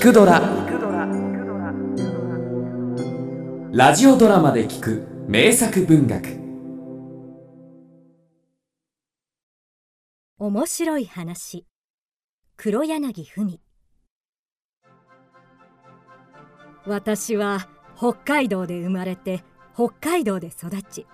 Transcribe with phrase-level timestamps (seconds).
[0.00, 0.40] 聞くドラ」
[3.70, 6.40] ラジオドラマで聞く名作文学。
[10.38, 11.66] 面白い話。
[12.56, 13.60] 黒柳文。
[16.86, 19.44] 私は北海道で生まれて
[19.74, 21.06] 北海道で育ち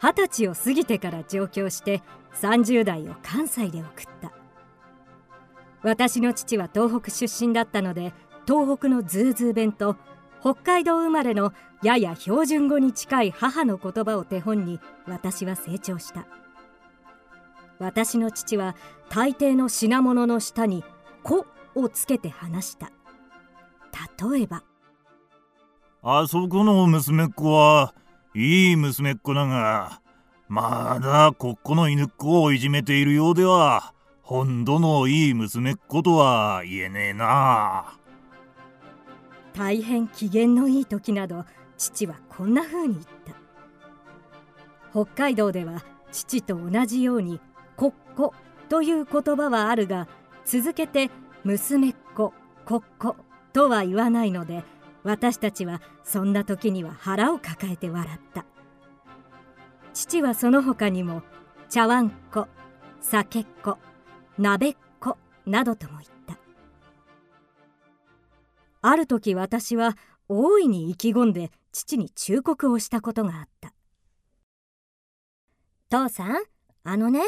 [0.00, 2.02] 二十歳を過ぎてから上京して
[2.40, 4.41] 30代を関西で送った。
[5.82, 8.12] 私の父は東北出身だったので
[8.46, 9.96] 東北のズーズー弁と
[10.40, 16.26] 北海道生まれのやや標準語に近い母の言葉を手本に私は成長した。
[17.78, 18.76] 私の父は
[19.08, 20.84] 大抵の品物の下に
[21.24, 22.90] 「子」をつけて話した。
[24.30, 24.62] 例えば
[26.02, 27.94] あそこの娘っ子は
[28.34, 30.00] いい娘っ子だが
[30.48, 33.92] まだここの犬っ子をいじめているようでは
[34.32, 37.98] 本土のいい娘っ子とは言えねえな。
[39.52, 41.44] 大変機嫌のいい時など
[41.76, 43.34] 父はこんな風に言った。
[44.90, 47.42] 北海道では父と同じように
[47.76, 48.32] 「こっこ」
[48.70, 50.08] という言葉はあるが
[50.46, 51.10] 続けて
[51.44, 52.32] 「娘っ子」
[52.64, 53.16] 「こっこ」
[53.52, 54.64] とは言わないので
[55.02, 58.46] 私たちはそんな時には腹を抱えて笑った。
[59.92, 61.20] 父はその他にも
[61.68, 62.48] 「茶碗っ子」
[63.02, 63.76] 「酒っ子」
[64.38, 65.16] 「鍋っ子」
[65.46, 66.38] などとも言った。
[68.84, 69.96] ある時私は
[70.28, 73.72] 大いに意気込んで父に忠告をしたことがあった。
[75.88, 76.42] 父さん
[76.84, 77.20] あのね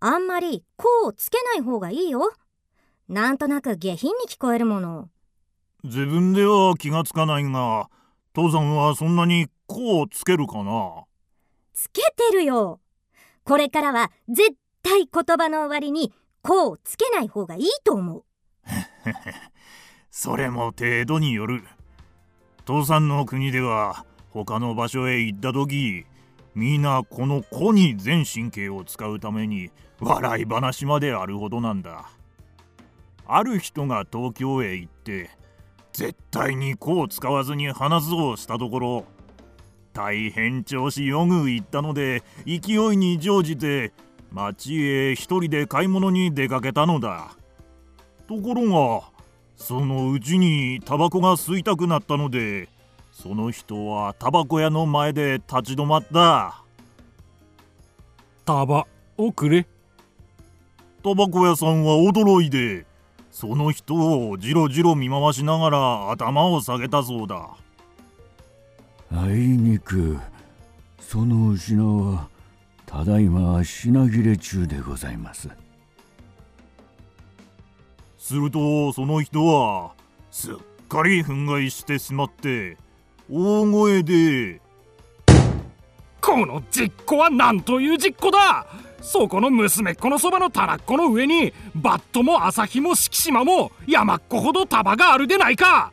[0.00, 2.32] あんまり「こ」をつけない方がいいよ。
[3.08, 5.10] なんとなく下品に聞こえるもの
[5.82, 7.90] 自分では気がつかないが
[8.34, 11.04] 父さんはそんなに「こ」をつけるかな。
[11.72, 12.80] つけてるよ。
[13.44, 16.12] これからは絶対言葉の終わりに
[16.42, 18.24] 「こ」をつけない方がいいと思う。
[20.10, 21.64] それも程度による。
[22.64, 26.04] 父さんの国では他の場所へ行った時
[26.54, 29.70] みんなこの「子」に全神経を使うために
[30.00, 32.10] 笑い話まであるほどなんだ。
[33.26, 35.30] ある人が東京へ行って
[35.92, 39.04] 絶対に「子」を使わずに話すをしたところ
[39.92, 43.92] 大変調子よく行ったので勢いに乗じて
[44.32, 47.36] 町へ一人で買い物に出かけたのだ。
[48.28, 49.08] ところが
[49.56, 52.68] そのうちにタバコが吸いたくなったので
[53.12, 56.62] その人はタバコ屋の前で立ち止まった。
[58.44, 58.86] タバ
[59.16, 59.66] をくれ。
[61.02, 62.86] タバコ屋さんは驚いて
[63.30, 63.94] その人
[64.30, 67.50] をじろじろ見回しながら頭を下げたそうだ。
[69.12, 70.18] あいにく
[71.00, 72.28] その品は
[72.90, 75.48] ただいま品切れ中でございます。
[78.18, 79.92] するとその人は
[80.32, 80.54] すっ
[80.88, 82.76] かり憤慨してしまって
[83.30, 84.60] 大声で
[86.20, 88.66] 「この実行は何という実行だ
[89.00, 95.92] そこの娘っ子のそばのたらっこの上にバットも朝日も敷島も山っ子ほど束があるでないか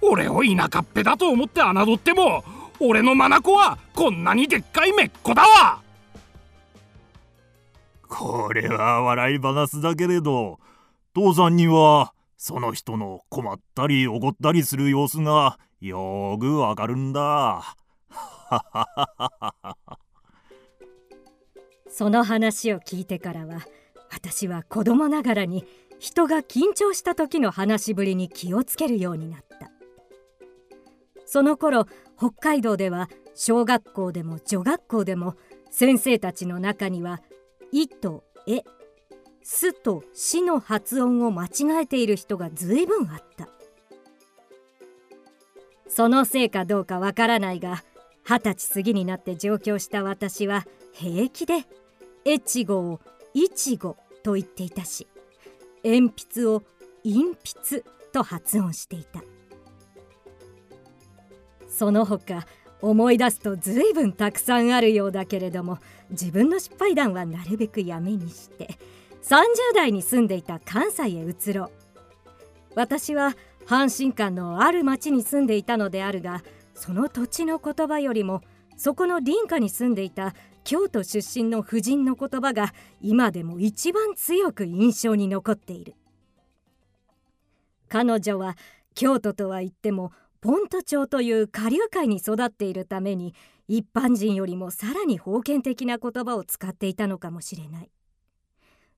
[0.00, 2.44] 俺を田舎っぺだと思って侮っても
[2.80, 5.85] 俺の眼はこんなにでっかいめっこだわ
[8.18, 10.58] これは笑い話だけれど
[11.12, 17.76] 父さんにはその人の困ったり怒ったりする様子がよーくわかるんだ。
[21.90, 23.66] その話を聞いてからは
[24.10, 25.66] 私は子供ながらに
[25.98, 29.70] 人が緊張した時の話しぶりに気をつけるようになった
[31.24, 35.36] その頃北海道では小学校でも女学校でも
[35.70, 37.22] 先生たちの中には
[37.72, 38.62] 「い」と「え」
[39.42, 43.48] 「す」と「し」の発音を間違えている人がずいぶんあった。
[45.88, 47.82] そのせいかどうかわからないが
[48.22, 51.64] 二十歳過ぎになって上京した私は平気で
[52.26, 53.00] 「越後」を
[53.32, 55.06] 「いちご」と言っていたし
[55.84, 56.62] 鉛筆を
[57.02, 59.22] 「鉛筆」と発音していた。
[61.68, 62.46] その他
[62.82, 65.78] 思い出すと随分たくさんあるようだけれども
[66.10, 68.78] 自分の失敗談はなるべくやめにして
[69.22, 69.44] 30
[69.74, 71.70] 代に住んでいた関西へ移ろう。
[72.74, 73.34] 私は
[73.66, 76.44] 阪神間のある町に住んでいたのであるが
[76.74, 78.42] その土地の言葉よりも
[78.76, 85.94] そこの林家に住んでいた京都出身の婦人の言葉が今でも一番強く印象に残っている。
[87.88, 88.56] 彼女は
[88.94, 90.12] 京都とは言っても
[90.46, 93.34] ポント町という下流界に育っているために
[93.66, 97.90] 一般人よりもさらに封建的な言葉を使っていたのかもしれない。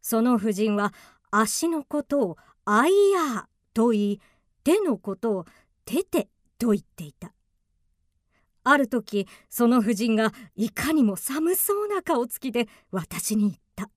[0.03, 0.93] その婦人は
[1.31, 2.37] 足のことを
[2.67, 4.21] 「アイヤー」と言い
[4.63, 5.47] 手のことを
[5.87, 6.29] テテ
[6.59, 7.33] と言っていた。
[8.65, 13.91] ある時その婦人がいかにも寒そうな顔つきで私に言った。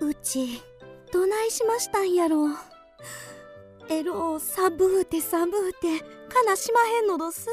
[0.00, 0.62] うち
[1.12, 2.48] どないしましたんやろ。
[4.04, 7.48] ロサブーテサブーテかなしまへんのどす？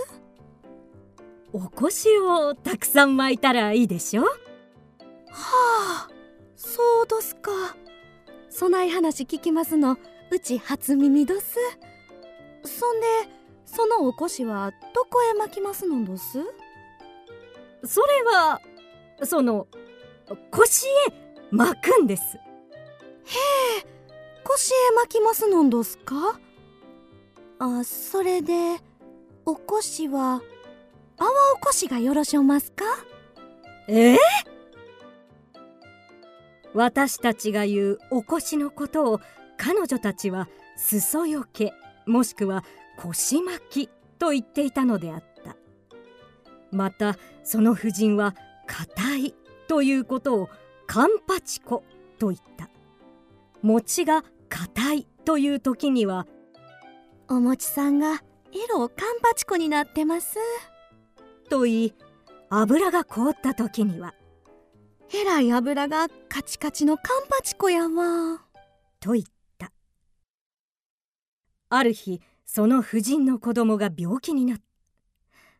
[1.51, 4.23] おこしをたくさん巻いたらいいでしょ？
[4.23, 4.29] は
[5.31, 6.09] あ
[6.55, 7.51] そうどすか。
[8.49, 9.97] そない話聞きますの
[10.31, 11.57] うち初耳どす？
[12.63, 13.07] そんで
[13.65, 16.39] そのおこしはどこへ巻きますのどす？
[17.83, 18.59] それは
[19.23, 19.67] その
[20.51, 20.89] 腰へ
[21.51, 22.37] 巻くんです。
[22.37, 22.39] へ
[23.79, 23.92] え
[24.45, 26.39] 腰へ巻きますのんどすか？
[27.59, 28.77] あそれで
[29.45, 30.41] おこしは
[31.17, 32.83] 泡おこしがよろしおますか？
[33.87, 34.13] え？
[34.13, 34.17] え
[36.73, 39.21] 私たちが言うおこしのことを
[39.57, 41.73] 彼女たちは裾よけ
[42.05, 42.63] もしくは
[42.97, 45.55] 腰巻きと言っていたのであった。
[46.71, 48.35] またその婦人は
[48.65, 49.35] 硬い
[49.67, 50.49] ということを
[50.87, 51.83] カンパチコ
[52.17, 52.69] と言った。
[53.61, 56.27] 餅が硬いという時には
[57.27, 58.21] お餅さんが
[58.51, 60.37] 色カンパチコになってます。
[61.49, 61.93] と言い
[62.51, 64.13] 油が凍った時には
[65.11, 68.41] えらい油がカチカチのカンパチコやわ。
[68.99, 69.25] と言っ
[69.57, 69.71] た。
[71.69, 74.63] ある日その婦人の子供が病気になった。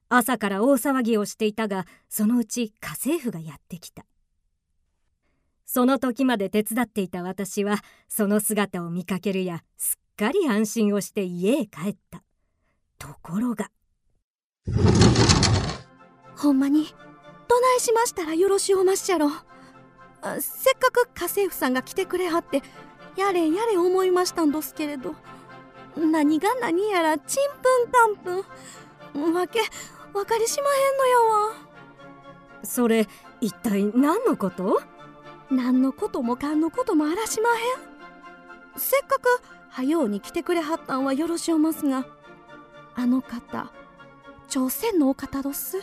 [0.10, 4.06] 朝から大騒ぎをしていたがそのうち家政婦がやってきた
[5.76, 7.78] その時まで手伝っていた私は
[8.08, 12.22] その姿を見かけるやすっかり安心をして家へ帰った。
[13.00, 13.72] ところが。
[16.38, 16.86] ほんまに
[17.48, 19.32] どないしましたらよろしおまっしゃろ。
[20.40, 22.62] せっかく家政婦さんが来てくれはって
[23.18, 25.16] やれやれ思いましたんどすけれど。
[25.98, 28.44] 何が何やらちんぷんかん
[29.16, 29.34] ぷん。
[29.34, 29.60] わけ
[30.14, 31.18] 分かりしまへんのや
[31.48, 31.56] わ。
[32.62, 33.08] それ
[33.42, 34.80] 一体何のこと？
[35.50, 37.58] 何のこともかんのこともあらしまへん。
[38.76, 42.06] せっかくはように来てくれはったんはよろしおますが
[42.96, 43.72] あの方
[44.48, 45.80] 朝鮮のお方どす？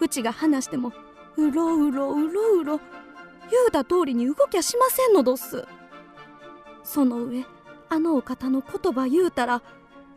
[0.00, 0.92] うちが話しても
[1.36, 2.80] うろうろうろうろ
[3.50, 5.66] 言うた通りに動きゃしませんのどす。
[6.84, 7.44] その上
[7.88, 9.62] あのお方の言葉言うたら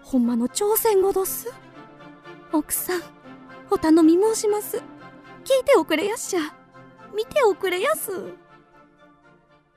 [0.02, 1.52] ほんまの朝鮮語どす？
[2.52, 3.02] 奥さん
[3.72, 4.78] お頼み申します。
[4.78, 4.84] 聞い
[5.66, 6.40] ておくれやっしゃ。
[7.16, 8.12] 見ておくれやす。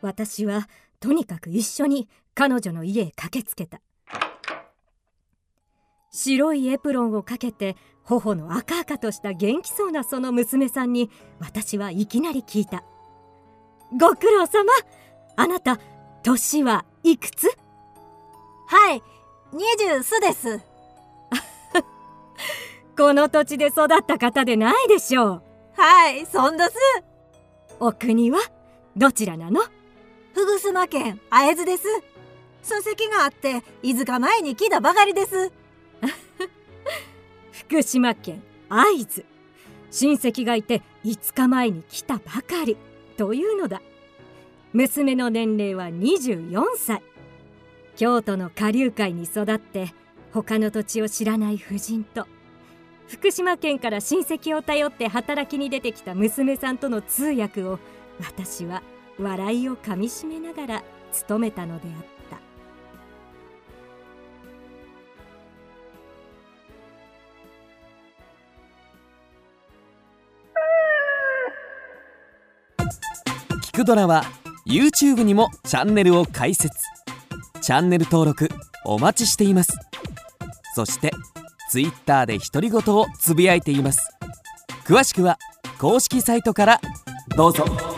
[0.01, 0.69] 私は
[1.01, 3.81] とにかく一緒に彼女の家へ駆けつけた。
[6.11, 11.11] 白いエプロンをかけて頬の赤々とした元気そうなその娘さんに
[11.41, 12.85] 私はいきなり聞いた
[13.93, 14.73] 「ご苦労様。
[15.39, 15.79] あなた
[16.23, 17.49] 年はいくつ?」
[18.69, 19.03] はい
[19.53, 20.61] 20すです。
[22.97, 25.43] この土地で育った方でないでしょう。
[25.77, 26.73] はいそんどす
[27.79, 28.39] お国は
[28.97, 29.61] どちらなの？
[30.33, 31.85] 福島県会津です。
[32.63, 35.53] 親戚があって飯塚前に来たばかりです。
[37.53, 39.25] 福島県会津。
[39.91, 42.77] 親戚がいて5日前に来たばかり。
[43.17, 43.83] というのだ。
[44.73, 47.03] 娘の年齢は24歳。
[47.97, 49.93] 京都の下流会に育って
[50.33, 52.27] 他の土地を知らない婦人と
[53.09, 57.79] 福島県から親戚を頼って働きに出てきた娘さんとの通訳を
[58.19, 58.83] 私は
[59.19, 60.83] 笑いをかみしめながら
[61.13, 62.37] 務めたのであった。
[73.57, 74.25] 聞くドラは
[74.67, 76.75] YouTube にもチャンネルを開設。
[77.63, 78.49] チャンネル登録
[78.85, 79.73] お待ちしています。
[80.75, 81.13] そして
[81.69, 84.11] ツイッターで独り言をつぶやいています。
[84.85, 85.39] 詳しくは
[85.79, 86.81] 公式サイトから
[87.37, 87.96] どうぞ。